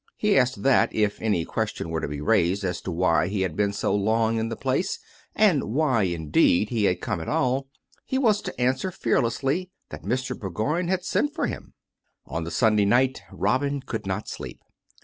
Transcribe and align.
He 0.17 0.35
added 0.35 0.63
that 0.63 0.91
if 0.95 1.21
any 1.21 1.45
question 1.45 1.91
were 1.91 2.01
to 2.01 2.07
be 2.07 2.21
raised 2.21 2.63
as 2.63 2.81
to 2.81 2.91
why 2.91 3.27
he 3.27 3.41
had 3.41 3.55
been 3.55 3.71
so 3.71 3.93
long 3.93 4.37
in 4.37 4.49
the 4.49 4.55
place, 4.55 4.97
and 5.35 5.65
why, 5.65 6.01
indeed, 6.05 6.69
he 6.69 6.85
had 6.85 7.01
come 7.01 7.21
at 7.21 7.29
all, 7.29 7.67
he 8.07 8.17
was 8.17 8.41
to 8.41 8.59
answer 8.59 8.89
fearlessly 8.89 9.69
that 9.89 10.01
Mr. 10.01 10.35
Bour 10.35 10.49
goign 10.49 10.87
had 10.89 11.05
sent 11.05 11.35
for 11.35 11.45
him. 11.45 11.75
On 12.25 12.45
the 12.45 12.49
Sunday 12.49 12.85
night 12.85 13.21
Robin 13.31 13.79
could 13.79 14.07
not 14.07 14.27
sleep. 14.27 14.61